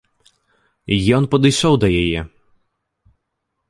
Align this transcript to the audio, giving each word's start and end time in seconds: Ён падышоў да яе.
Ён 1.19 1.23
падышоў 1.35 1.73
да 1.87 1.93
яе. 2.03 2.19